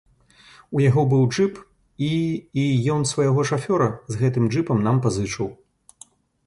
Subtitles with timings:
[0.77, 1.59] У яго быў джып,
[2.07, 2.09] і
[2.63, 2.65] і
[2.95, 5.47] ён свайго шафёра з гэтым джыпам нам пазычыў.